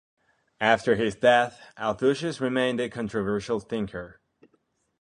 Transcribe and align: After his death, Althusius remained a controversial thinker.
After 0.59 0.95
his 0.95 1.13
death, 1.13 1.61
Althusius 1.77 2.39
remained 2.41 2.79
a 2.79 2.89
controversial 2.89 3.59
thinker. 3.59 4.19